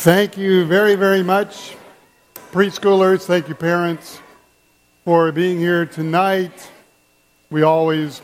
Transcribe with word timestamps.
Thank 0.00 0.38
you 0.38 0.64
very, 0.64 0.94
very 0.94 1.22
much, 1.22 1.76
preschoolers. 2.52 3.26
Thank 3.26 3.50
you, 3.50 3.54
parents, 3.54 4.18
for 5.04 5.30
being 5.30 5.58
here 5.58 5.84
tonight. 5.84 6.70
We 7.50 7.64
always 7.64 8.22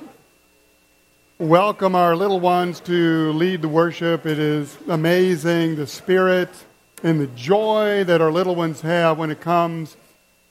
welcome 1.38 1.94
our 1.94 2.16
little 2.16 2.40
ones 2.40 2.80
to 2.80 3.30
lead 3.34 3.60
the 3.60 3.68
worship. 3.68 4.24
It 4.24 4.38
is 4.38 4.74
amazing 4.88 5.76
the 5.76 5.86
spirit 5.86 6.48
and 7.02 7.20
the 7.20 7.26
joy 7.26 8.04
that 8.04 8.22
our 8.22 8.32
little 8.32 8.54
ones 8.54 8.80
have 8.80 9.18
when 9.18 9.30
it 9.30 9.42
comes 9.42 9.98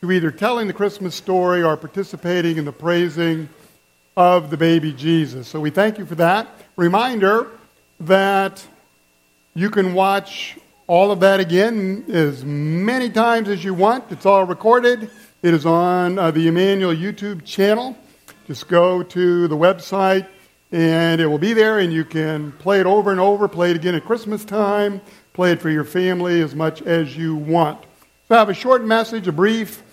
to 0.02 0.12
either 0.12 0.30
telling 0.30 0.68
the 0.68 0.74
Christmas 0.74 1.16
story 1.16 1.64
or 1.64 1.76
participating 1.76 2.58
in 2.58 2.66
the 2.66 2.72
praising 2.72 3.50
of 4.16 4.52
the 4.52 4.58
baby 4.58 4.94
Jesus. 4.94 5.48
So 5.48 5.60
we 5.60 5.72
thank 5.72 5.98
you 5.98 6.06
for 6.06 6.14
that. 6.14 6.48
Reminder 6.76 7.48
that 8.00 8.64
you 9.56 9.72
can 9.72 9.96
watch 9.96 10.60
all 10.88 11.12
of 11.12 11.20
that 11.22 11.40
again 11.40 12.06
as 12.10 12.46
many 12.46 13.10
times 13.10 13.50
as 13.50 13.64
you 13.64 13.74
want. 13.74 14.12
It's 14.12 14.26
all 14.26 14.46
recorded. 14.46 15.10
It 15.42 15.54
is 15.54 15.66
on 15.66 16.20
uh, 16.20 16.32
the 16.32 16.48
Emmanuel 16.48 16.96
YouTube 16.96 17.44
channel. 17.46 17.98
Just 18.48 18.68
go 18.68 19.04
to 19.04 19.48
the 19.48 19.58
website 19.58 20.28
and 20.72 21.22
it 21.22 21.28
will 21.28 21.38
be 21.38 21.54
there, 21.54 21.80
and 21.80 21.94
you 21.94 22.04
can 22.04 22.52
play 22.54 22.80
it 22.80 22.86
over 22.86 23.12
and 23.12 23.20
over, 23.20 23.48
play 23.48 23.72
it 23.72 23.78
again 23.78 23.96
at 23.96 24.04
Christmas 24.04 24.44
time, 24.44 25.00
play 25.34 25.52
it 25.52 25.62
for 25.62 25.70
your 25.70 25.84
family 25.84 26.42
as 26.42 26.54
much 26.54 26.82
as 26.82 27.16
you 27.16 27.36
want. 27.36 27.82
So 28.28 28.36
I 28.36 28.40
have 28.40 28.50
a 28.50 28.54
short 28.54 28.84
message, 28.84 29.28
a 29.28 29.32
brief 29.32 29.84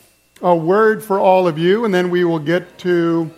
a 0.43 0.57
word 0.57 1.05
for 1.05 1.21
all 1.21 1.47
of 1.47 1.57
you, 1.57 1.85
and 1.85 1.95
then 1.95 2.11
we 2.11 2.25
will 2.25 2.41
get 2.41 2.79
to 2.79 3.31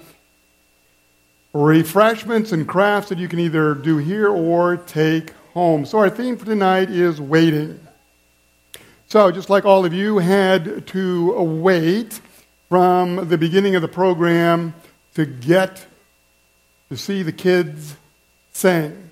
refreshments 1.52 2.50
and 2.50 2.66
crafts 2.66 3.10
that 3.10 3.18
you 3.18 3.28
can 3.28 3.38
either 3.38 3.74
do 3.74 3.98
here 3.98 4.28
or 4.28 4.78
take 4.78 5.32
home. 5.54 5.86
So, 5.86 5.98
our 5.98 6.10
theme 6.10 6.36
for 6.36 6.44
tonight 6.44 6.90
is 6.90 7.20
waiting. 7.20 7.80
So, 9.06 9.30
just 9.30 9.48
like 9.48 9.64
all 9.64 9.84
of 9.84 9.94
you 9.94 10.18
had 10.18 10.86
to 10.88 11.32
wait 11.42 12.20
from 12.68 13.28
the 13.28 13.38
beginning 13.38 13.76
of 13.76 13.82
the 13.82 13.88
program 13.88 14.74
to 15.14 15.24
get 15.24 15.86
to 16.90 16.96
see 16.96 17.22
the 17.22 17.32
kids 17.32 17.96
sing, 18.52 19.10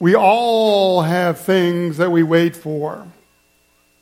we 0.00 0.16
all 0.16 1.02
have 1.02 1.38
things 1.38 1.98
that 1.98 2.10
we 2.10 2.22
wait 2.22 2.56
for. 2.56 3.06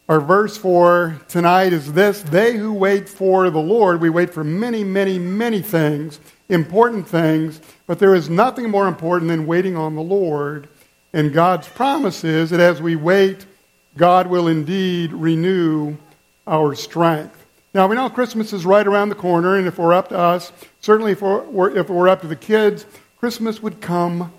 Our 0.08 0.20
verse 0.20 0.56
for 0.56 1.20
tonight 1.28 1.72
is 1.72 1.92
this 1.92 2.22
They 2.22 2.56
who 2.56 2.72
wait 2.72 3.08
for 3.08 3.50
the 3.50 3.60
Lord, 3.60 4.00
we 4.00 4.10
wait 4.10 4.32
for 4.32 4.44
many, 4.44 4.84
many, 4.84 5.18
many 5.18 5.60
things 5.60 6.18
important 6.50 7.08
things, 7.08 7.60
but 7.86 7.98
there 7.98 8.14
is 8.14 8.28
nothing 8.28 8.68
more 8.68 8.88
important 8.88 9.28
than 9.28 9.46
waiting 9.46 9.76
on 9.76 9.94
the 9.94 10.02
Lord. 10.02 10.68
And 11.12 11.32
God's 11.32 11.68
promise 11.68 12.24
is 12.24 12.50
that 12.50 12.60
as 12.60 12.80
we 12.80 12.96
wait, 12.96 13.46
God 13.96 14.28
will 14.28 14.48
indeed 14.48 15.12
renew 15.12 15.96
our 16.46 16.74
strength. 16.74 17.36
Now, 17.74 17.86
we 17.86 17.96
know 17.96 18.10
Christmas 18.10 18.52
is 18.52 18.66
right 18.66 18.86
around 18.86 19.10
the 19.10 19.14
corner, 19.14 19.56
and 19.56 19.66
if 19.66 19.78
we're 19.78 19.92
up 19.92 20.08
to 20.08 20.18
us, 20.18 20.52
certainly 20.80 21.12
if 21.12 21.22
we're, 21.22 21.76
if 21.76 21.88
we're 21.88 22.08
up 22.08 22.20
to 22.22 22.26
the 22.26 22.36
kids, 22.36 22.86
Christmas 23.18 23.62
would 23.62 23.80
come 23.80 24.32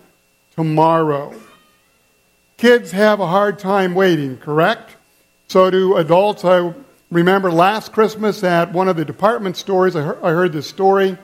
tomorrow. 0.55 1.33
Kids 2.57 2.91
have 2.91 3.19
a 3.19 3.27
hard 3.27 3.57
time 3.57 3.95
waiting, 3.95 4.37
correct? 4.37 4.95
So 5.47 5.69
do 5.69 5.95
adults. 5.97 6.43
I 6.45 6.73
remember 7.09 7.51
last 7.51 7.93
Christmas 7.93 8.43
at 8.43 8.71
one 8.73 8.87
of 8.87 8.95
the 8.95 9.05
department 9.05 9.57
stores, 9.57 9.95
I 9.95 10.01
heard 10.01 10.53
this 10.53 10.67
story 10.67 11.17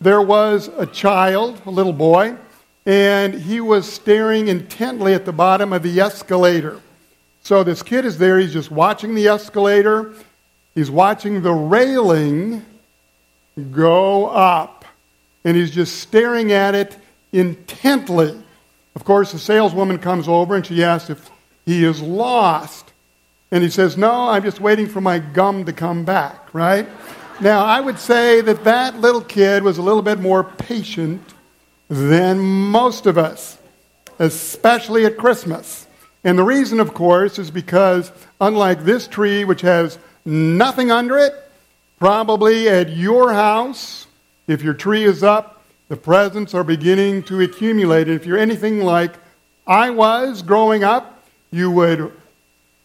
there 0.00 0.20
was 0.20 0.68
a 0.76 0.86
child, 0.86 1.60
a 1.64 1.70
little 1.70 1.92
boy, 1.92 2.36
and 2.86 3.34
he 3.34 3.60
was 3.60 3.92
staring 3.92 4.46
intently 4.46 5.12
at 5.12 5.24
the 5.24 5.32
bottom 5.32 5.72
of 5.72 5.82
the 5.82 6.00
escalator. 6.00 6.80
So 7.42 7.64
this 7.64 7.82
kid 7.82 8.04
is 8.04 8.16
there, 8.18 8.38
he's 8.38 8.52
just 8.52 8.70
watching 8.70 9.14
the 9.14 9.26
escalator, 9.26 10.14
he's 10.74 10.90
watching 10.90 11.42
the 11.42 11.52
railing 11.52 12.64
go 13.72 14.28
up, 14.28 14.84
and 15.44 15.56
he's 15.56 15.72
just 15.72 15.98
staring 15.98 16.52
at 16.52 16.74
it 16.76 16.96
intently. 17.32 18.40
Of 18.94 19.04
course, 19.04 19.32
the 19.32 19.38
saleswoman 19.38 19.98
comes 19.98 20.28
over 20.28 20.54
and 20.54 20.64
she 20.64 20.82
asks 20.82 21.10
if 21.10 21.30
he 21.64 21.84
is 21.84 22.00
lost. 22.00 22.92
And 23.50 23.62
he 23.62 23.70
says, 23.70 23.96
No, 23.96 24.28
I'm 24.28 24.42
just 24.42 24.60
waiting 24.60 24.86
for 24.86 25.00
my 25.00 25.18
gum 25.18 25.64
to 25.66 25.72
come 25.72 26.04
back, 26.04 26.52
right? 26.52 26.88
Now, 27.40 27.64
I 27.64 27.80
would 27.80 27.98
say 27.98 28.40
that 28.40 28.64
that 28.64 29.00
little 29.00 29.20
kid 29.20 29.62
was 29.62 29.78
a 29.78 29.82
little 29.82 30.02
bit 30.02 30.18
more 30.18 30.42
patient 30.42 31.22
than 31.88 32.38
most 32.38 33.06
of 33.06 33.16
us, 33.18 33.58
especially 34.18 35.04
at 35.04 35.16
Christmas. 35.16 35.86
And 36.24 36.38
the 36.38 36.42
reason, 36.42 36.80
of 36.80 36.94
course, 36.94 37.38
is 37.38 37.50
because 37.50 38.10
unlike 38.40 38.84
this 38.84 39.06
tree, 39.06 39.44
which 39.44 39.60
has 39.60 39.98
nothing 40.24 40.90
under 40.90 41.18
it, 41.18 41.32
probably 41.98 42.68
at 42.68 42.90
your 42.90 43.32
house, 43.32 44.06
if 44.46 44.62
your 44.62 44.74
tree 44.74 45.04
is 45.04 45.22
up, 45.22 45.64
the 45.88 45.96
presents 45.96 46.52
are 46.54 46.64
beginning 46.64 47.22
to 47.24 47.40
accumulate. 47.40 48.08
And 48.08 48.16
if 48.16 48.26
you're 48.26 48.38
anything 48.38 48.80
like 48.80 49.14
I 49.66 49.90
was 49.90 50.42
growing 50.42 50.82
up, 50.82 51.24
you 51.52 51.70
would 51.70 52.12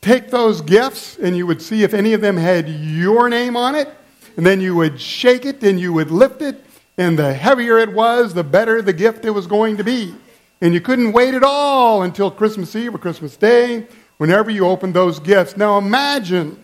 take 0.01 0.29
those 0.29 0.61
gifts 0.61 1.17
and 1.17 1.35
you 1.35 1.45
would 1.47 1.61
see 1.61 1.83
if 1.83 1.93
any 1.93 2.13
of 2.13 2.21
them 2.21 2.37
had 2.37 2.69
your 2.69 3.29
name 3.29 3.55
on 3.55 3.75
it 3.75 3.89
and 4.37 4.45
then 4.45 4.61
you 4.61 4.75
would 4.75 4.99
shake 4.99 5.45
it 5.45 5.63
and 5.63 5.79
you 5.79 5.93
would 5.93 6.11
lift 6.11 6.41
it, 6.41 6.63
and 6.97 7.17
the 7.17 7.33
heavier 7.33 7.77
it 7.77 7.93
was, 7.93 8.33
the 8.33 8.43
better 8.43 8.81
the 8.81 8.93
gift 8.93 9.25
it 9.25 9.31
was 9.31 9.47
going 9.47 9.77
to 9.77 9.83
be. 9.83 10.13
And 10.61 10.73
you 10.73 10.81
couldn't 10.81 11.13
wait 11.13 11.33
at 11.33 11.43
all 11.43 12.03
until 12.03 12.29
Christmas 12.29 12.75
Eve 12.75 12.93
or 12.93 12.97
Christmas 12.99 13.35
Day 13.35 13.87
whenever 14.17 14.51
you 14.51 14.67
opened 14.67 14.93
those 14.93 15.19
gifts. 15.19 15.57
Now 15.57 15.77
imagine 15.77 16.63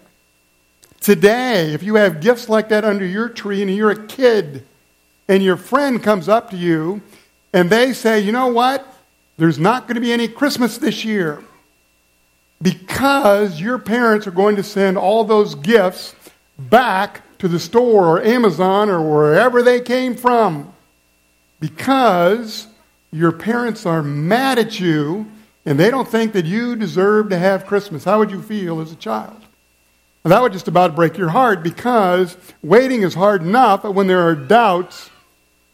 today 0.99 1.73
if 1.73 1.81
you 1.81 1.95
have 1.95 2.21
gifts 2.21 2.49
like 2.49 2.69
that 2.69 2.85
under 2.85 3.05
your 3.05 3.29
tree 3.29 3.61
and 3.61 3.75
you're 3.75 3.91
a 3.91 4.07
kid 4.07 4.63
and 5.27 5.43
your 5.43 5.57
friend 5.57 6.01
comes 6.01 6.29
up 6.29 6.51
to 6.51 6.57
you 6.57 7.01
and 7.53 7.69
they 7.69 7.93
say, 7.93 8.19
you 8.19 8.31
know 8.31 8.47
what? 8.47 8.85
There's 9.37 9.59
not 9.59 9.87
going 9.87 9.95
to 9.95 10.01
be 10.01 10.11
any 10.11 10.27
Christmas 10.27 10.77
this 10.77 11.03
year 11.03 11.43
because 12.61 13.59
your 13.61 13.77
parents 13.77 14.27
are 14.27 14.31
going 14.31 14.55
to 14.55 14.63
send 14.63 14.97
all 14.97 15.23
those 15.23 15.55
gifts 15.55 16.15
back 16.57 17.21
to 17.39 17.47
the 17.47 17.59
store 17.59 18.05
or 18.07 18.23
Amazon 18.23 18.89
or 18.89 19.01
wherever 19.01 19.61
they 19.61 19.79
came 19.79 20.15
from 20.15 20.73
because 21.59 22.67
your 23.11 23.31
parents 23.31 23.85
are 23.85 24.03
mad 24.03 24.59
at 24.59 24.79
you 24.79 25.27
and 25.65 25.79
they 25.79 25.91
don't 25.91 26.07
think 26.07 26.33
that 26.33 26.45
you 26.45 26.75
deserve 26.75 27.29
to 27.29 27.37
have 27.37 27.65
Christmas. 27.65 28.03
How 28.03 28.19
would 28.19 28.31
you 28.31 28.41
feel 28.41 28.79
as 28.79 28.91
a 28.91 28.95
child? 28.95 29.35
That 30.23 30.41
would 30.41 30.51
just 30.51 30.67
about 30.67 30.95
break 30.95 31.17
your 31.17 31.29
heart 31.29 31.63
because 31.63 32.35
waiting 32.61 33.03
is 33.03 33.13
hard 33.13 33.43
enough, 33.43 33.83
but 33.83 33.93
when 33.93 34.07
there 34.07 34.27
are 34.27 34.35
doubts, 34.35 35.09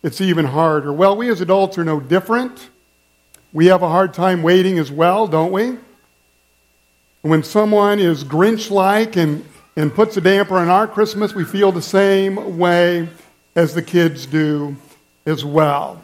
it's 0.04 0.22
even 0.22 0.46
harder. 0.46 0.94
Well, 0.94 1.18
we 1.18 1.30
as 1.30 1.42
adults 1.42 1.78
are 1.80 1.84
no 1.84 2.00
different. 2.00 2.70
We 3.52 3.68
have 3.68 3.82
a 3.82 3.90
hard 3.90 4.14
time 4.14 4.44
waiting 4.44 4.78
as 4.78 4.92
well, 4.92 5.28
don't 5.28 5.52
we? 5.52 5.78
When 7.22 7.42
someone 7.42 8.00
is 8.00 8.24
Grinch 8.24 8.70
like 8.70 9.16
and 9.16 9.44
and 9.76 9.94
puts 9.94 10.18
a 10.18 10.22
damper 10.22 10.58
on 10.58 10.70
our 10.70 10.88
Christmas, 10.88 11.34
we 11.34 11.44
feel 11.44 11.72
the 11.72 11.82
same 11.82 12.58
way 12.58 13.10
as 13.56 13.74
the 13.74 13.82
kids 13.82 14.26
do 14.26 14.76
as 15.26 15.44
well. 15.44 16.04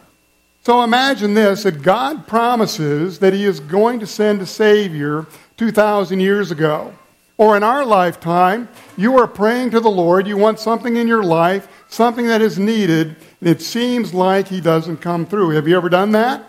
So 0.63 0.83
imagine 0.83 1.33
this 1.33 1.63
that 1.63 1.81
God 1.81 2.27
promises 2.27 3.19
that 3.19 3.33
He 3.33 3.45
is 3.45 3.59
going 3.59 3.99
to 3.99 4.07
send 4.07 4.41
a 4.41 4.45
Savior 4.45 5.25
2,000 5.57 6.19
years 6.19 6.51
ago. 6.51 6.93
Or 7.37 7.55
in 7.55 7.63
our 7.63 7.85
lifetime, 7.85 8.67
you 8.97 9.17
are 9.17 9.27
praying 9.27 9.71
to 9.71 9.79
the 9.79 9.89
Lord, 9.89 10.27
you 10.27 10.35
want 10.35 10.59
something 10.59 10.97
in 10.97 11.07
your 11.07 11.23
life, 11.23 11.69
something 11.87 12.27
that 12.27 12.41
is 12.41 12.59
needed, 12.59 13.15
and 13.39 13.49
it 13.49 13.61
seems 13.61 14.13
like 14.13 14.47
He 14.49 14.59
doesn't 14.59 14.97
come 14.97 15.25
through. 15.25 15.51
Have 15.51 15.67
you 15.67 15.77
ever 15.77 15.89
done 15.89 16.11
that? 16.11 16.43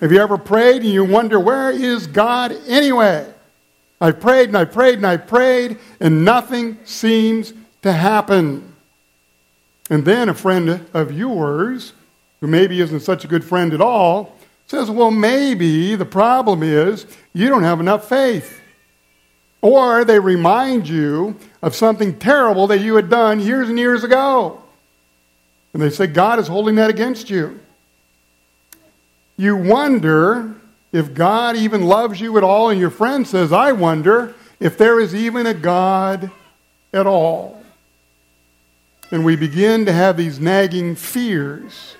Have 0.00 0.10
you 0.10 0.20
ever 0.20 0.36
prayed 0.36 0.82
and 0.82 0.90
you 0.90 1.04
wonder, 1.04 1.38
where 1.38 1.70
is 1.70 2.08
God 2.08 2.50
anyway? 2.66 3.32
I've 4.02 4.18
prayed 4.18 4.48
and 4.48 4.58
I've 4.58 4.72
prayed 4.72 4.96
and 4.96 5.06
I've 5.06 5.28
prayed, 5.28 5.78
and 6.00 6.24
nothing 6.24 6.78
seems 6.84 7.54
to 7.82 7.92
happen. 7.92 8.74
And 9.88 10.04
then 10.04 10.28
a 10.28 10.34
friend 10.34 10.84
of 10.92 11.12
yours, 11.12 11.92
who 12.40 12.48
maybe 12.48 12.80
isn't 12.80 13.00
such 13.00 13.24
a 13.24 13.28
good 13.28 13.44
friend 13.44 13.72
at 13.72 13.80
all, 13.80 14.36
says, 14.66 14.90
Well, 14.90 15.12
maybe 15.12 15.94
the 15.94 16.04
problem 16.04 16.64
is 16.64 17.06
you 17.32 17.48
don't 17.48 17.62
have 17.62 17.78
enough 17.78 18.08
faith. 18.08 18.60
Or 19.60 20.04
they 20.04 20.18
remind 20.18 20.88
you 20.88 21.36
of 21.62 21.76
something 21.76 22.18
terrible 22.18 22.66
that 22.66 22.80
you 22.80 22.96
had 22.96 23.08
done 23.08 23.38
years 23.38 23.68
and 23.68 23.78
years 23.78 24.02
ago. 24.02 24.60
And 25.72 25.80
they 25.80 25.90
say, 25.90 26.08
God 26.08 26.40
is 26.40 26.48
holding 26.48 26.74
that 26.74 26.90
against 26.90 27.30
you. 27.30 27.60
You 29.36 29.56
wonder 29.56 30.56
if 30.92 31.14
God 31.14 31.56
even 31.56 31.82
loves 31.82 32.20
you 32.20 32.36
at 32.36 32.44
all, 32.44 32.68
and 32.68 32.78
your 32.78 32.90
friend 32.90 33.26
says, 33.26 33.52
I 33.52 33.72
wonder 33.72 34.34
if 34.60 34.76
there 34.76 35.00
is 35.00 35.14
even 35.14 35.46
a 35.46 35.54
God 35.54 36.30
at 36.92 37.06
all. 37.06 37.62
And 39.10 39.24
we 39.24 39.36
begin 39.36 39.86
to 39.86 39.92
have 39.92 40.16
these 40.16 40.38
nagging 40.38 40.94
fears 40.94 41.96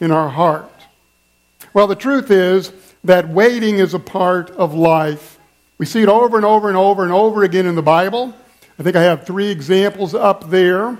in 0.00 0.10
our 0.10 0.28
heart. 0.28 0.70
Well, 1.72 1.86
the 1.86 1.96
truth 1.96 2.30
is 2.30 2.72
that 3.04 3.28
waiting 3.28 3.78
is 3.78 3.94
a 3.94 3.98
part 3.98 4.50
of 4.50 4.74
life. 4.74 5.38
We 5.78 5.86
see 5.86 6.02
it 6.02 6.08
over 6.08 6.36
and 6.36 6.46
over 6.46 6.68
and 6.68 6.76
over 6.76 7.02
and 7.02 7.12
over 7.12 7.42
again 7.42 7.66
in 7.66 7.74
the 7.74 7.82
Bible. 7.82 8.34
I 8.78 8.82
think 8.82 8.96
I 8.96 9.02
have 9.02 9.26
three 9.26 9.50
examples 9.50 10.14
up 10.14 10.50
there. 10.50 10.98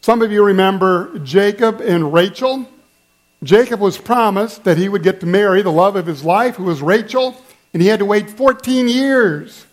Some 0.00 0.22
of 0.22 0.30
you 0.30 0.44
remember 0.44 1.18
Jacob 1.18 1.80
and 1.80 2.12
Rachel. 2.12 2.68
Jacob 3.46 3.78
was 3.78 3.96
promised 3.96 4.64
that 4.64 4.76
he 4.76 4.88
would 4.88 5.04
get 5.04 5.20
to 5.20 5.26
marry 5.26 5.62
the 5.62 5.70
love 5.70 5.94
of 5.94 6.06
his 6.06 6.24
life, 6.24 6.56
who 6.56 6.64
was 6.64 6.82
Rachel, 6.82 7.40
and 7.72 7.80
he 7.80 7.88
had 7.88 8.00
to 8.00 8.04
wait 8.04 8.28
14 8.28 8.88
years. 8.88 9.66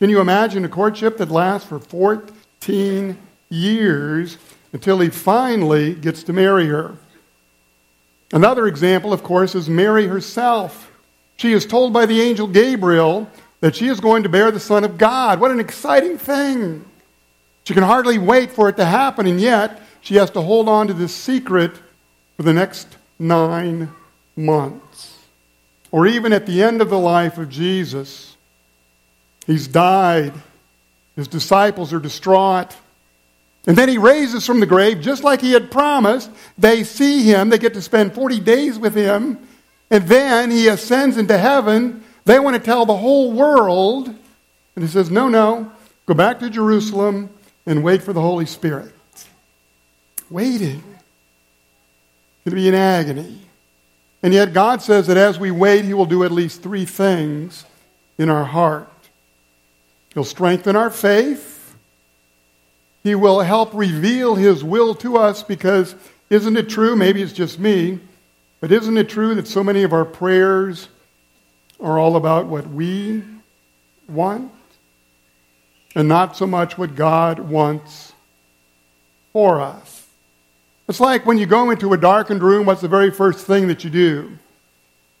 Can 0.00 0.10
you 0.10 0.20
imagine 0.20 0.64
a 0.64 0.68
courtship 0.68 1.16
that 1.18 1.30
lasts 1.30 1.68
for 1.68 1.78
14 1.78 3.16
years 3.48 4.36
until 4.72 4.98
he 4.98 5.10
finally 5.10 5.94
gets 5.94 6.24
to 6.24 6.32
marry 6.32 6.66
her? 6.66 6.96
Another 8.32 8.66
example, 8.66 9.12
of 9.12 9.22
course, 9.22 9.54
is 9.54 9.68
Mary 9.68 10.06
herself. 10.08 10.90
She 11.36 11.52
is 11.52 11.66
told 11.66 11.92
by 11.92 12.06
the 12.06 12.20
angel 12.20 12.48
Gabriel 12.48 13.30
that 13.60 13.76
she 13.76 13.88
is 13.88 14.00
going 14.00 14.24
to 14.24 14.28
bear 14.28 14.50
the 14.50 14.60
Son 14.60 14.82
of 14.82 14.98
God. 14.98 15.40
What 15.40 15.50
an 15.52 15.60
exciting 15.60 16.18
thing! 16.18 16.84
She 17.64 17.74
can 17.74 17.82
hardly 17.84 18.18
wait 18.18 18.50
for 18.50 18.68
it 18.68 18.76
to 18.76 18.84
happen, 18.84 19.26
and 19.26 19.40
yet 19.40 19.80
she 20.00 20.16
has 20.16 20.30
to 20.30 20.40
hold 20.40 20.68
on 20.68 20.88
to 20.88 20.94
this 20.94 21.14
secret 21.14 21.76
for 22.36 22.42
the 22.42 22.52
next 22.52 22.96
nine 23.20 23.90
months. 24.34 25.18
Or 25.92 26.06
even 26.06 26.32
at 26.32 26.46
the 26.46 26.62
end 26.62 26.80
of 26.80 26.90
the 26.90 26.98
life 26.98 27.38
of 27.38 27.48
Jesus, 27.48 28.36
he's 29.46 29.68
died, 29.68 30.32
his 31.16 31.28
disciples 31.28 31.92
are 31.92 32.00
distraught. 32.00 32.76
And 33.66 33.76
then 33.76 33.88
he 33.88 33.98
raises 33.98 34.46
from 34.46 34.60
the 34.60 34.66
grave, 34.66 35.00
just 35.00 35.22
like 35.22 35.40
he 35.40 35.52
had 35.52 35.70
promised. 35.70 36.30
They 36.56 36.82
see 36.82 37.22
him, 37.22 37.50
they 37.50 37.58
get 37.58 37.74
to 37.74 37.82
spend 37.82 38.14
40 38.14 38.40
days 38.40 38.78
with 38.78 38.94
him, 38.94 39.38
and 39.90 40.08
then 40.08 40.50
he 40.50 40.68
ascends 40.68 41.18
into 41.18 41.36
heaven. 41.36 42.02
They 42.24 42.38
want 42.38 42.56
to 42.56 42.62
tell 42.62 42.86
the 42.86 42.96
whole 42.96 43.32
world. 43.32 44.08
And 44.08 44.84
he 44.84 44.86
says, 44.86 45.10
No, 45.10 45.28
no, 45.28 45.70
go 46.06 46.14
back 46.14 46.38
to 46.40 46.48
Jerusalem 46.48 47.28
and 47.66 47.82
wait 47.82 48.02
for 48.02 48.12
the 48.12 48.20
Holy 48.20 48.46
Spirit. 48.46 48.94
Waiting. 50.30 50.82
Going 52.50 52.64
to 52.64 52.64
be 52.64 52.68
in 52.68 52.74
agony. 52.74 53.42
And 54.24 54.34
yet 54.34 54.52
God 54.52 54.82
says 54.82 55.06
that 55.06 55.16
as 55.16 55.38
we 55.38 55.52
wait, 55.52 55.84
he 55.84 55.94
will 55.94 56.04
do 56.04 56.24
at 56.24 56.32
least 56.32 56.64
three 56.64 56.84
things 56.84 57.64
in 58.18 58.28
our 58.28 58.42
heart. 58.42 58.90
He'll 60.14 60.24
strengthen 60.24 60.74
our 60.74 60.90
faith. 60.90 61.76
He 63.04 63.14
will 63.14 63.38
help 63.42 63.72
reveal 63.72 64.34
His 64.34 64.64
will 64.64 64.96
to 64.96 65.16
us 65.16 65.44
because 65.44 65.94
isn't 66.28 66.56
it 66.56 66.68
true? 66.68 66.96
Maybe 66.96 67.22
it's 67.22 67.32
just 67.32 67.60
me, 67.60 68.00
but 68.60 68.72
isn't 68.72 68.98
it 68.98 69.08
true 69.08 69.36
that 69.36 69.46
so 69.46 69.62
many 69.62 69.84
of 69.84 69.92
our 69.92 70.04
prayers 70.04 70.88
are 71.78 72.00
all 72.00 72.16
about 72.16 72.46
what 72.46 72.66
we 72.66 73.22
want 74.08 74.50
and 75.94 76.08
not 76.08 76.36
so 76.36 76.48
much 76.48 76.76
what 76.76 76.96
God 76.96 77.38
wants 77.38 78.12
for 79.32 79.60
us? 79.60 79.99
It's 80.90 80.98
like 80.98 81.24
when 81.24 81.38
you 81.38 81.46
go 81.46 81.70
into 81.70 81.92
a 81.92 81.96
darkened 81.96 82.42
room, 82.42 82.66
what's 82.66 82.80
the 82.80 82.88
very 82.88 83.12
first 83.12 83.46
thing 83.46 83.68
that 83.68 83.84
you 83.84 83.90
do? 83.90 84.36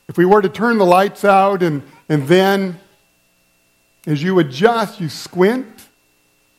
If 0.08 0.18
we 0.18 0.24
were 0.24 0.42
to 0.42 0.48
turn 0.48 0.78
the 0.78 0.84
lights 0.84 1.24
out 1.24 1.62
and, 1.62 1.84
and 2.08 2.26
then 2.26 2.80
as 4.04 4.20
you 4.20 4.40
adjust, 4.40 5.00
you 5.00 5.08
squint 5.08 5.86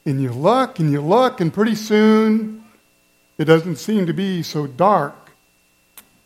and 0.06 0.22
you 0.22 0.31
look 0.31 0.80
and 0.80 0.90
you 0.90 1.02
look, 1.02 1.42
and 1.42 1.54
pretty 1.54 1.75
soon 1.75 2.63
it 3.38 3.44
doesn't 3.44 3.75
seem 3.75 4.06
to 4.06 4.13
be 4.13 4.44
so 4.44 4.66
dark 4.66 5.31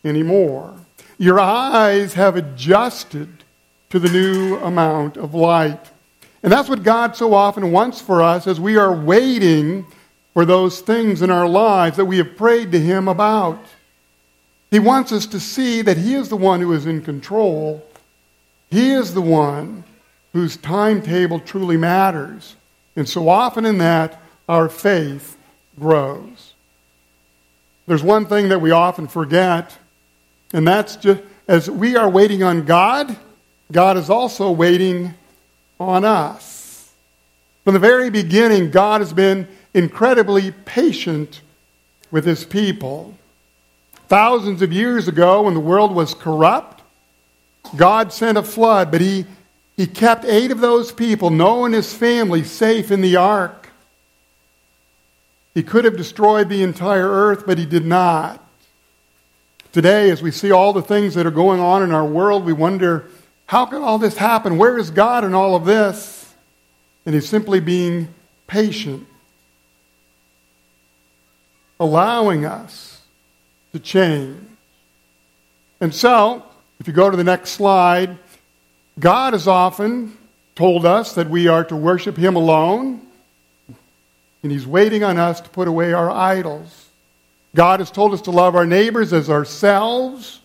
anymore. 0.04 0.76
Your 1.18 1.40
eyes 1.40 2.14
have 2.14 2.36
adjusted 2.36 3.42
to 3.90 3.98
the 3.98 4.10
new 4.10 4.58
amount 4.58 5.16
of 5.16 5.34
light. 5.34 5.90
And 6.44 6.52
that's 6.52 6.68
what 6.68 6.84
God 6.84 7.16
so 7.16 7.34
often 7.34 7.72
wants 7.72 8.00
for 8.00 8.22
us 8.22 8.46
as 8.46 8.60
we 8.60 8.76
are 8.76 8.94
waiting 8.94 9.86
for 10.36 10.44
those 10.44 10.82
things 10.82 11.22
in 11.22 11.30
our 11.30 11.48
lives 11.48 11.96
that 11.96 12.04
we 12.04 12.18
have 12.18 12.36
prayed 12.36 12.70
to 12.70 12.78
Him 12.78 13.08
about. 13.08 13.58
He 14.70 14.78
wants 14.78 15.10
us 15.10 15.24
to 15.28 15.40
see 15.40 15.80
that 15.80 15.96
He 15.96 16.14
is 16.14 16.28
the 16.28 16.36
one 16.36 16.60
who 16.60 16.74
is 16.74 16.84
in 16.84 17.00
control. 17.00 17.82
He 18.70 18.90
is 18.90 19.14
the 19.14 19.22
one 19.22 19.82
whose 20.34 20.58
timetable 20.58 21.40
truly 21.40 21.78
matters. 21.78 22.54
And 22.96 23.08
so 23.08 23.30
often 23.30 23.64
in 23.64 23.78
that, 23.78 24.20
our 24.46 24.68
faith 24.68 25.38
grows. 25.80 26.52
There's 27.86 28.02
one 28.02 28.26
thing 28.26 28.50
that 28.50 28.60
we 28.60 28.72
often 28.72 29.08
forget, 29.08 29.78
and 30.52 30.68
that's 30.68 30.96
just 30.96 31.22
as 31.48 31.70
we 31.70 31.96
are 31.96 32.10
waiting 32.10 32.42
on 32.42 32.66
God, 32.66 33.16
God 33.72 33.96
is 33.96 34.10
also 34.10 34.50
waiting 34.50 35.14
on 35.80 36.04
us. 36.04 36.92
From 37.64 37.72
the 37.72 37.80
very 37.80 38.10
beginning, 38.10 38.70
God 38.70 39.00
has 39.00 39.14
been 39.14 39.48
incredibly 39.76 40.50
patient 40.50 41.42
with 42.10 42.24
his 42.24 42.44
people. 42.44 43.14
Thousands 44.08 44.62
of 44.62 44.72
years 44.72 45.06
ago, 45.06 45.42
when 45.42 45.54
the 45.54 45.60
world 45.60 45.94
was 45.94 46.14
corrupt, 46.14 46.82
God 47.76 48.12
sent 48.12 48.38
a 48.38 48.42
flood, 48.42 48.90
but 48.90 49.00
he 49.00 49.26
he 49.76 49.86
kept 49.86 50.24
eight 50.24 50.50
of 50.50 50.60
those 50.60 50.90
people, 50.90 51.28
Noah 51.28 51.66
and 51.66 51.74
his 51.74 51.92
family, 51.92 52.42
safe 52.44 52.90
in 52.90 53.02
the 53.02 53.16
ark. 53.16 53.68
He 55.52 55.62
could 55.62 55.84
have 55.84 55.98
destroyed 55.98 56.48
the 56.48 56.62
entire 56.62 57.08
earth, 57.08 57.44
but 57.46 57.58
he 57.58 57.66
did 57.66 57.84
not. 57.84 58.42
Today, 59.72 60.08
as 60.10 60.22
we 60.22 60.30
see 60.30 60.50
all 60.50 60.72
the 60.72 60.80
things 60.80 61.14
that 61.14 61.26
are 61.26 61.30
going 61.30 61.60
on 61.60 61.82
in 61.82 61.92
our 61.92 62.06
world, 62.06 62.46
we 62.46 62.54
wonder 62.54 63.04
how 63.44 63.66
could 63.66 63.82
all 63.82 63.98
this 63.98 64.16
happen? 64.16 64.56
Where 64.56 64.78
is 64.78 64.90
God 64.90 65.24
in 65.24 65.34
all 65.34 65.54
of 65.54 65.66
this? 65.66 66.34
And 67.04 67.14
he's 67.14 67.28
simply 67.28 67.60
being 67.60 68.08
patient, 68.46 69.06
allowing 71.78 72.44
us 72.44 73.00
to 73.72 73.78
change. 73.78 74.40
And 75.80 75.94
so, 75.94 76.42
if 76.80 76.86
you 76.86 76.92
go 76.92 77.10
to 77.10 77.16
the 77.16 77.24
next 77.24 77.50
slide, 77.50 78.18
God 78.98 79.34
has 79.34 79.46
often 79.46 80.16
told 80.54 80.86
us 80.86 81.14
that 81.14 81.28
we 81.28 81.48
are 81.48 81.64
to 81.64 81.76
worship 81.76 82.16
Him 82.16 82.36
alone, 82.36 83.06
and 84.42 84.50
He's 84.50 84.66
waiting 84.66 85.04
on 85.04 85.18
us 85.18 85.40
to 85.40 85.50
put 85.50 85.68
away 85.68 85.92
our 85.92 86.10
idols. 86.10 86.88
God 87.54 87.80
has 87.80 87.90
told 87.90 88.14
us 88.14 88.22
to 88.22 88.30
love 88.30 88.54
our 88.54 88.66
neighbors 88.66 89.12
as 89.12 89.28
ourselves, 89.28 90.40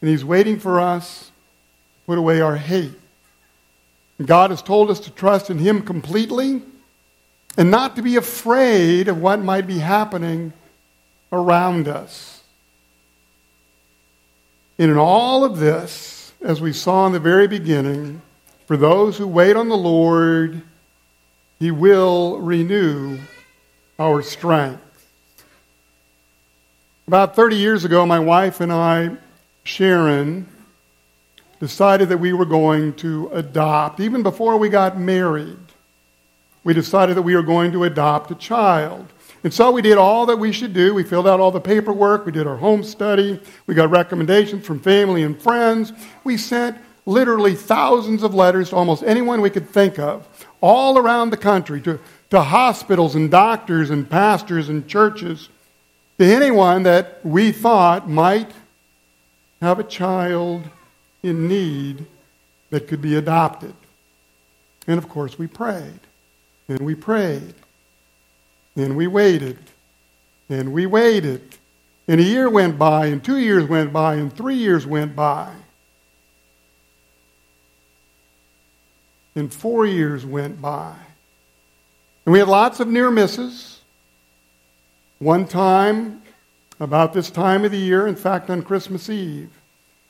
and 0.00 0.10
He's 0.10 0.24
waiting 0.24 0.60
for 0.60 0.80
us 0.80 1.24
to 1.24 2.06
put 2.06 2.18
away 2.18 2.40
our 2.40 2.56
hate. 2.56 2.92
God 4.24 4.50
has 4.50 4.62
told 4.62 4.90
us 4.90 5.00
to 5.00 5.10
trust 5.10 5.50
in 5.50 5.58
Him 5.58 5.82
completely 5.82 6.62
and 7.56 7.70
not 7.70 7.96
to 7.96 8.02
be 8.02 8.16
afraid 8.16 9.08
of 9.08 9.20
what 9.20 9.40
might 9.40 9.66
be 9.66 9.78
happening 9.78 10.52
around 11.32 11.88
us. 11.88 12.42
And 14.78 14.90
in 14.90 14.96
all 14.96 15.44
of 15.44 15.58
this, 15.58 16.32
as 16.40 16.60
we 16.60 16.72
saw 16.72 17.06
in 17.06 17.12
the 17.12 17.20
very 17.20 17.48
beginning, 17.48 18.22
for 18.66 18.76
those 18.76 19.18
who 19.18 19.26
wait 19.26 19.56
on 19.56 19.68
the 19.68 19.76
Lord, 19.76 20.62
He 21.58 21.70
will 21.70 22.38
renew 22.38 23.18
our 23.98 24.22
strength. 24.22 24.82
About 27.08 27.34
30 27.34 27.56
years 27.56 27.84
ago, 27.84 28.04
my 28.06 28.18
wife 28.18 28.60
and 28.60 28.72
I, 28.72 29.16
Sharon, 29.64 30.46
decided 31.58 32.10
that 32.10 32.18
we 32.18 32.32
were 32.32 32.44
going 32.44 32.94
to 32.96 33.28
adopt. 33.32 33.98
Even 33.98 34.22
before 34.22 34.58
we 34.58 34.68
got 34.68 34.98
married, 34.98 35.58
we 36.62 36.74
decided 36.74 37.16
that 37.16 37.22
we 37.22 37.34
were 37.34 37.42
going 37.42 37.72
to 37.72 37.84
adopt 37.84 38.30
a 38.30 38.34
child. 38.34 39.06
And 39.44 39.54
so 39.54 39.70
we 39.70 39.82
did 39.82 39.98
all 39.98 40.26
that 40.26 40.36
we 40.36 40.52
should 40.52 40.72
do. 40.72 40.94
We 40.94 41.04
filled 41.04 41.28
out 41.28 41.40
all 41.40 41.50
the 41.50 41.60
paperwork. 41.60 42.26
We 42.26 42.32
did 42.32 42.46
our 42.46 42.56
home 42.56 42.82
study. 42.82 43.40
We 43.66 43.74
got 43.74 43.90
recommendations 43.90 44.66
from 44.66 44.80
family 44.80 45.22
and 45.22 45.40
friends. 45.40 45.92
We 46.24 46.36
sent 46.36 46.76
literally 47.06 47.54
thousands 47.54 48.22
of 48.22 48.34
letters 48.34 48.70
to 48.70 48.76
almost 48.76 49.02
anyone 49.04 49.40
we 49.40 49.50
could 49.50 49.68
think 49.68 49.98
of, 49.98 50.28
all 50.60 50.98
around 50.98 51.30
the 51.30 51.36
country, 51.36 51.80
to, 51.80 51.98
to 52.30 52.40
hospitals 52.40 53.14
and 53.14 53.30
doctors 53.30 53.90
and 53.90 54.10
pastors 54.10 54.68
and 54.68 54.86
churches, 54.86 55.48
to 56.18 56.24
anyone 56.24 56.82
that 56.82 57.24
we 57.24 57.52
thought 57.52 58.08
might 58.08 58.50
have 59.62 59.78
a 59.78 59.84
child 59.84 60.64
in 61.22 61.48
need 61.48 62.04
that 62.70 62.86
could 62.88 63.00
be 63.00 63.16
adopted. 63.16 63.74
And 64.86 64.98
of 64.98 65.08
course, 65.08 65.38
we 65.38 65.46
prayed. 65.46 66.00
And 66.68 66.80
we 66.80 66.94
prayed. 66.94 67.54
And 68.78 68.96
we 68.96 69.06
waited. 69.06 69.58
And 70.48 70.72
we 70.72 70.86
waited. 70.86 71.42
And 72.06 72.20
a 72.20 72.24
year 72.24 72.48
went 72.48 72.78
by, 72.78 73.06
and 73.06 73.22
two 73.22 73.36
years 73.36 73.68
went 73.68 73.92
by, 73.92 74.14
and 74.14 74.34
three 74.34 74.54
years 74.54 74.86
went 74.86 75.14
by. 75.14 75.52
And 79.34 79.52
four 79.52 79.84
years 79.84 80.24
went 80.24 80.62
by. 80.62 80.94
And 82.24 82.32
we 82.32 82.38
had 82.38 82.48
lots 82.48 82.80
of 82.80 82.88
near 82.88 83.10
misses. 83.10 83.82
One 85.18 85.46
time, 85.46 86.22
about 86.80 87.12
this 87.12 87.30
time 87.30 87.64
of 87.64 87.72
the 87.72 87.78
year, 87.78 88.06
in 88.06 88.16
fact, 88.16 88.48
on 88.48 88.62
Christmas 88.62 89.10
Eve, 89.10 89.50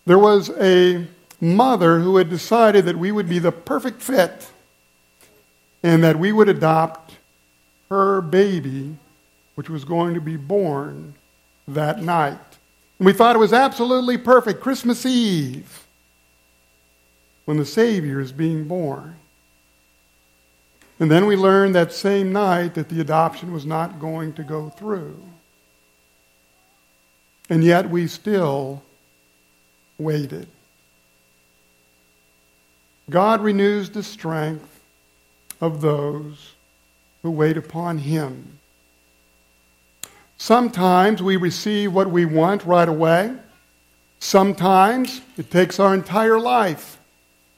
There 0.09 0.19
was 0.19 0.49
a 0.59 1.07
mother 1.39 2.01
who 2.01 2.17
had 2.17 2.31
decided 2.31 2.87
that 2.87 2.97
we 2.97 3.13
would 3.13 3.29
be 3.29 3.39
the 3.39 3.53
perfect 3.53 4.01
fit 4.01 4.51
and 5.83 6.03
that 6.03 6.19
we 6.19 6.33
would 6.33 6.49
adopt 6.49 7.18
her 7.89 8.21
baby, 8.21 8.97
which 9.55 9.71
was 9.71 9.85
going 9.85 10.15
to 10.15 10.21
be 10.21 10.37
born 10.37 11.15
that 11.67 12.03
night. 12.03 12.39
And 12.99 13.07
we 13.07 13.13
thought 13.13 13.37
it 13.37 13.41
was 13.41 13.53
absolutely 13.53 14.19
perfect. 14.19 14.61
Christmas 14.61 15.07
Eve, 15.07 15.87
when 17.45 17.57
the 17.57 17.65
Savior 17.65 18.21
is 18.21 18.33
being 18.33 18.69
born. 18.69 19.17
And 21.01 21.11
then 21.11 21.27
we 21.27 21.37
learned 21.37 21.75
that 21.75 21.93
same 21.93 22.33
night 22.33 22.75
that 22.75 22.89
the 22.89 23.01
adoption 23.01 23.53
was 23.53 23.65
not 23.65 24.01
going 24.01 24.33
to 24.35 24.43
go 24.43 24.69
through. 24.69 25.23
And 27.49 27.63
yet 27.63 27.89
we 27.89 28.09
still 28.09 28.83
waited. 29.97 30.49
God 33.09 33.41
renews 33.41 33.91
the 33.91 34.03
strength 34.03 34.81
of 35.61 35.81
those 35.81 36.55
who 37.29 37.33
wait 37.33 37.59
upon 37.59 37.99
Him. 37.99 38.59
Sometimes 40.39 41.23
we 41.23 41.37
receive 41.37 41.93
what 41.93 42.11
we 42.11 42.25
want 42.25 42.65
right 42.65 42.89
away. 42.89 43.35
Sometimes 44.19 45.21
it 45.37 45.51
takes 45.51 45.79
our 45.79 45.93
entire 45.93 46.41
life. 46.41 46.99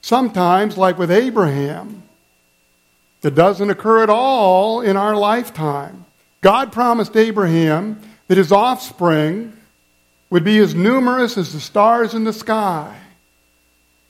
Sometimes, 0.03 0.77
like 0.77 0.99
with 0.99 1.13
Abraham, 1.13 2.03
it 3.23 3.37
doesn't 3.37 3.71
occur 3.71 4.03
at 4.03 4.11
all 4.11 4.81
in 4.81 4.97
our 4.97 5.15
lifetime. 5.15 6.05
God 6.41 6.73
promised 6.73 7.17
Abraham 7.17 8.01
that 8.27 8.39
his 8.39 8.51
offspring 8.51 9.53
would 10.31 10.43
be 10.43 10.59
as 10.59 10.75
numerous 10.75 11.39
as 11.39 11.53
the 11.53 11.61
stars 11.61 12.13
in 12.13 12.25
the 12.25 12.33
sky. 12.33 12.99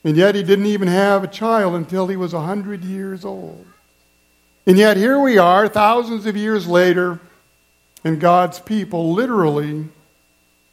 And 0.05 0.17
yet 0.17 0.35
he 0.35 0.43
didn't 0.43 0.67
even 0.67 0.89
have 0.89 1.23
a 1.23 1.29
child 1.29 1.75
until 1.75 2.07
he 2.07 2.17
was 2.17 2.33
100 2.33 2.83
years 2.83 3.27
old. 3.27 3.67
And 4.67 4.77
yet 4.79 4.97
here 4.97 5.19
we 5.19 5.39
are, 5.39 5.69
thousands 5.69 6.27
of 6.27 6.37
years 6.37 6.67
later, 6.67 7.21
and 8.05 8.21
God's 8.21 8.61
people 8.61 9.13
literally 9.13 9.89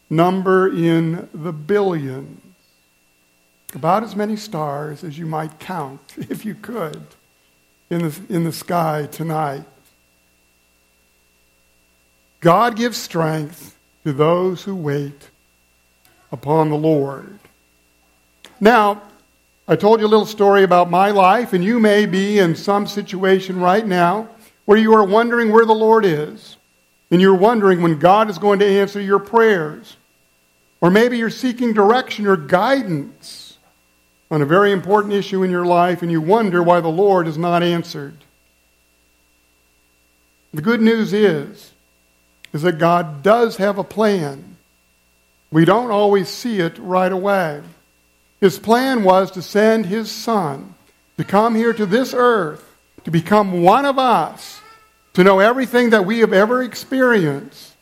number 0.10 0.67
in 0.67 1.29
the 1.34 1.53
billions. 1.53 2.41
About 3.74 4.03
as 4.03 4.15
many 4.15 4.38
stars 4.38 5.03
as 5.03 5.17
you 5.17 5.25
might 5.25 5.60
count, 5.60 6.01
if 6.17 6.46
you 6.46 6.56
could, 6.56 7.06
in 7.89 8.10
the, 8.10 8.20
in 8.29 8.44
the 8.44 8.51
sky 8.51 9.08
tonight. 9.12 9.65
God 12.39 12.75
gives 12.75 12.98
strength 12.98 13.77
to 14.03 14.13
those 14.13 14.63
who 14.63 14.75
wait 14.75 15.29
upon 16.32 16.70
the 16.70 16.77
Lord. 16.77 17.39
Now, 18.60 19.01
I 19.67 19.75
told 19.75 20.00
you 20.00 20.05
a 20.05 20.07
little 20.07 20.25
story 20.25 20.63
about 20.63 20.89
my 20.89 21.12
life, 21.12 21.51
and 21.51 21.63
you 21.63 21.79
may 21.79 22.05
be 22.05 22.39
in 22.39 22.55
some 22.55 22.88
situation 22.88 23.59
right 23.59 23.86
now 23.86 24.29
where 24.63 24.77
you 24.77 24.93
are 24.93 25.03
wondering 25.03 25.51
where 25.51 25.65
the 25.65 25.75
Lord 25.75 26.05
is. 26.05 26.55
And 27.12 27.21
you're 27.21 27.36
wondering 27.36 27.81
when 27.81 28.00
God 28.00 28.29
is 28.29 28.38
going 28.38 28.59
to 28.59 28.65
answer 28.65 29.00
your 29.00 29.19
prayers. 29.19 29.97
Or 30.79 30.89
maybe 30.89 31.17
you're 31.17 31.29
seeking 31.29 31.74
direction 31.74 32.27
or 32.27 32.38
guidance 32.38 33.57
on 34.29 34.41
a 34.41 34.45
very 34.45 34.71
important 34.71 35.13
issue 35.13 35.43
in 35.43 35.51
your 35.51 35.65
life, 35.65 36.01
and 36.01 36.12
you 36.12 36.21
wonder 36.21 36.62
why 36.62 36.79
the 36.79 36.88
Lord 36.89 37.27
is 37.27 37.38
not 37.38 37.63
answered. 37.63 38.17
The 40.53 40.62
good 40.62 40.81
news 40.81 41.13
is, 41.13 41.71
is 42.53 42.62
that 42.62 42.77
God 42.77 43.24
does 43.24 43.57
have 43.57 43.77
a 43.77 43.83
plan. 43.83 44.57
We 45.51 45.65
don't 45.65 45.91
always 45.91 46.29
see 46.29 46.59
it 46.59 46.77
right 46.77 47.12
away. 47.12 47.62
His 48.39 48.60
plan 48.60 49.03
was 49.03 49.32
to 49.32 49.41
send 49.41 49.86
his 49.88 50.12
son 50.12 50.75
to 51.17 51.24
come 51.24 51.56
here 51.56 51.74
to 51.74 51.86
this 51.86 52.13
earth, 52.15 52.63
to 53.03 53.12
become 53.12 53.63
one 53.63 53.86
of 53.86 53.98
us, 53.98 54.62
to 55.13 55.24
know 55.24 55.39
everything 55.39 55.89
that 55.89 56.06
we 56.06 56.20
have 56.20 56.34
ever 56.34 56.62
experienced, 56.62 57.74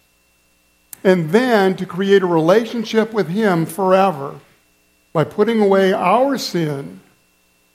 and 1.03 1.31
then 1.31 1.75
to 1.75 1.85
create 1.85 2.23
a 2.23 2.27
relationship 2.27 3.11
with 3.11 3.27
him 3.27 3.65
forever 3.65 4.39
by 5.11 5.23
putting 5.23 5.61
away 5.61 5.91
our 5.91 6.37
sin 6.37 7.01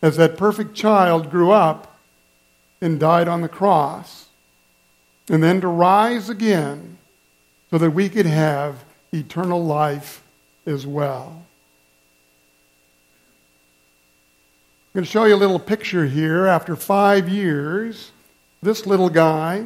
as 0.03 0.17
that 0.17 0.39
perfect 0.39 0.75
child 0.75 1.31
grew 1.31 1.51
up 1.51 1.99
and 2.81 2.99
died 2.99 3.29
on 3.29 3.43
the 3.43 3.49
cross, 3.49 4.29
and 5.29 5.43
then 5.43 5.61
to 5.61 5.69
rise 5.69 6.31
again 6.31 6.97
so 7.71 7.77
that 7.77 7.91
we 7.91 8.09
could 8.09 8.27
have 8.27 8.85
eternal 9.13 9.63
life 9.63 10.23
as 10.65 10.87
well. 10.87 11.45
I'm 14.91 14.99
going 14.99 15.05
to 15.05 15.11
show 15.13 15.25
you 15.25 15.37
a 15.37 15.37
little 15.37 15.61
picture 15.61 16.05
here. 16.05 16.49
After 16.49 16.75
five 16.75 17.29
years, 17.29 18.11
this 18.61 18.87
little 18.87 19.09
guy 19.09 19.65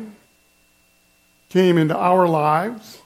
came 1.49 1.79
into 1.79 1.97
our 1.97 2.29
lives. 2.29 3.01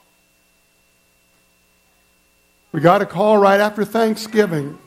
We 2.73 2.81
got 2.81 3.01
a 3.01 3.05
call 3.05 3.37
right 3.37 3.61
after 3.61 3.85
Thanksgiving. 3.85 4.77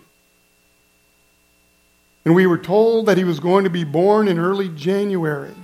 And 2.27 2.35
we 2.35 2.47
were 2.47 2.59
told 2.59 3.07
that 3.07 3.17
he 3.17 3.25
was 3.25 3.41
going 3.41 3.65
to 3.65 3.71
be 3.71 3.85
born 3.85 4.29
in 4.29 4.39
early 4.39 4.69
January. 4.69 5.55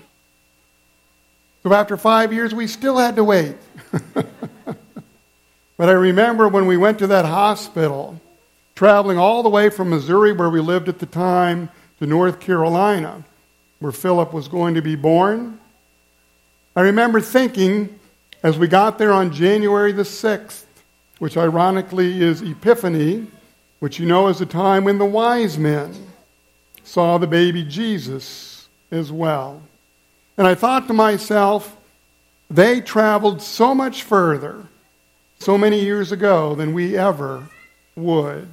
So 1.64 1.74
after 1.74 1.98
five 1.98 2.32
years, 2.32 2.54
we 2.54 2.66
still 2.66 2.96
had 2.96 3.16
to 3.16 3.24
wait. 3.24 3.56
but 4.14 5.88
I 5.90 5.92
remember 5.92 6.48
when 6.48 6.66
we 6.66 6.78
went 6.78 7.00
to 7.00 7.08
that 7.08 7.26
hospital 7.26 8.18
traveling 8.78 9.18
all 9.18 9.42
the 9.42 9.48
way 9.48 9.68
from 9.68 9.90
Missouri, 9.90 10.30
where 10.30 10.48
we 10.48 10.60
lived 10.60 10.88
at 10.88 11.00
the 11.00 11.06
time, 11.06 11.68
to 11.98 12.06
North 12.06 12.38
Carolina, 12.38 13.24
where 13.80 13.90
Philip 13.90 14.32
was 14.32 14.46
going 14.46 14.74
to 14.74 14.80
be 14.80 14.94
born. 14.94 15.58
I 16.76 16.82
remember 16.82 17.20
thinking 17.20 17.98
as 18.44 18.56
we 18.56 18.68
got 18.68 18.96
there 18.96 19.12
on 19.12 19.32
January 19.32 19.90
the 19.90 20.04
6th, 20.04 20.62
which 21.18 21.36
ironically 21.36 22.22
is 22.22 22.40
Epiphany, 22.40 23.26
which 23.80 23.98
you 23.98 24.06
know 24.06 24.28
is 24.28 24.38
the 24.38 24.46
time 24.46 24.84
when 24.84 24.98
the 24.98 25.04
wise 25.04 25.58
men 25.58 25.92
saw 26.84 27.18
the 27.18 27.26
baby 27.26 27.64
Jesus 27.64 28.68
as 28.92 29.10
well. 29.10 29.60
And 30.36 30.46
I 30.46 30.54
thought 30.54 30.86
to 30.86 30.94
myself, 30.94 31.76
they 32.48 32.80
traveled 32.80 33.42
so 33.42 33.74
much 33.74 34.04
further 34.04 34.68
so 35.40 35.58
many 35.58 35.80
years 35.80 36.12
ago 36.12 36.54
than 36.54 36.72
we 36.72 36.96
ever 36.96 37.48
would 37.96 38.48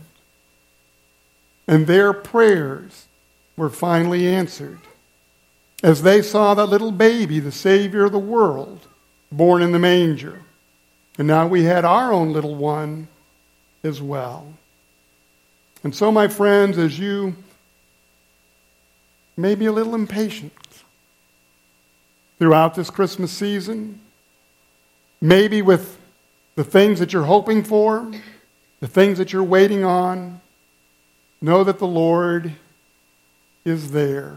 and 1.67 1.87
their 1.87 2.13
prayers 2.13 3.07
were 3.57 3.69
finally 3.69 4.27
answered. 4.27 4.79
As 5.83 6.01
they 6.01 6.21
saw 6.21 6.53
that 6.53 6.67
little 6.67 6.91
baby, 6.91 7.39
the 7.39 7.51
Savior 7.51 8.05
of 8.05 8.11
the 8.11 8.19
world, 8.19 8.87
born 9.31 9.61
in 9.61 9.71
the 9.71 9.79
manger. 9.79 10.41
And 11.17 11.27
now 11.27 11.47
we 11.47 11.63
had 11.63 11.85
our 11.85 12.11
own 12.11 12.33
little 12.33 12.55
one 12.55 13.07
as 13.83 14.01
well. 14.01 14.53
And 15.83 15.95
so, 15.95 16.11
my 16.11 16.27
friends, 16.27 16.77
as 16.77 16.97
you 16.97 17.35
may 19.37 19.55
be 19.55 19.65
a 19.65 19.71
little 19.71 19.95
impatient 19.95 20.53
throughout 22.39 22.75
this 22.75 22.89
Christmas 22.89 23.31
season, 23.31 23.99
maybe 25.21 25.61
with 25.61 25.97
the 26.55 26.63
things 26.63 26.99
that 26.99 27.13
you're 27.13 27.23
hoping 27.23 27.63
for, 27.63 28.11
the 28.79 28.87
things 28.87 29.17
that 29.17 29.31
you're 29.31 29.43
waiting 29.43 29.83
on, 29.83 30.41
Know 31.45 31.63
that 31.63 31.77
the 31.77 31.85
Lord 31.85 32.53
is 33.65 33.91
there. 33.91 34.35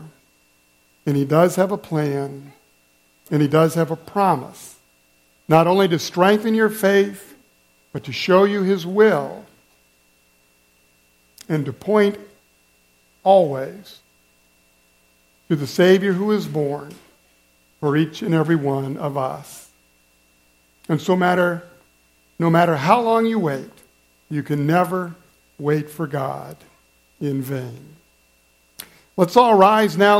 And 1.06 1.16
He 1.16 1.24
does 1.24 1.56
have 1.56 1.72
a 1.72 1.78
plan. 1.78 2.52
And 3.30 3.40
He 3.40 3.48
does 3.48 3.76
have 3.76 3.90
a 3.90 3.96
promise. 3.96 4.76
Not 5.48 5.66
only 5.66 5.88
to 5.88 5.98
strengthen 5.98 6.52
your 6.52 6.68
faith, 6.68 7.34
but 7.94 8.04
to 8.04 8.12
show 8.12 8.44
you 8.44 8.62
His 8.62 8.84
will. 8.84 9.46
And 11.48 11.64
to 11.64 11.72
point 11.72 12.18
always 13.24 14.00
to 15.48 15.56
the 15.56 15.66
Savior 15.66 16.12
who 16.12 16.30
is 16.32 16.46
born 16.46 16.94
for 17.80 17.96
each 17.96 18.20
and 18.20 18.34
every 18.34 18.56
one 18.56 18.98
of 18.98 19.16
us. 19.16 19.70
And 20.90 21.00
so 21.00 21.16
matter, 21.16 21.62
no 22.38 22.50
matter 22.50 22.76
how 22.76 23.00
long 23.00 23.24
you 23.24 23.38
wait, 23.38 23.70
you 24.28 24.42
can 24.42 24.66
never 24.66 25.14
wait 25.58 25.88
for 25.88 26.06
God 26.06 26.58
in 27.20 27.42
vain. 27.42 27.96
Let's 29.16 29.36
all 29.36 29.54
rise 29.54 29.96
now. 29.96 30.16